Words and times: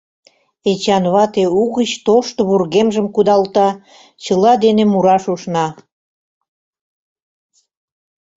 Эчан 0.71 1.03
вате 1.13 1.43
угыч 1.61 1.91
тошто 2.05 2.41
вургемжым 2.49 3.07
кудалта, 3.15 3.69
чыла 4.23 4.53
дене 4.63 4.83
мураш 4.91 5.23
ушна. 5.33 5.67